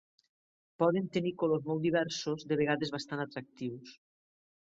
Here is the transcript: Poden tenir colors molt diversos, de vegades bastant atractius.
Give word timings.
Poden 0.83 1.09
tenir 1.17 1.33
colors 1.43 1.67
molt 1.67 1.83
diversos, 1.83 2.47
de 2.53 2.59
vegades 2.63 2.93
bastant 2.97 3.23
atractius. 3.27 3.93